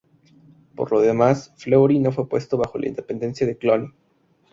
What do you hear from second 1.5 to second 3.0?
Fleury no fue puesto bajo la